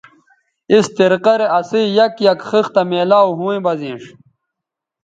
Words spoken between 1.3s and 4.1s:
رے اسئ یک یک خِختہ میلاو ھویں بہ زینݜ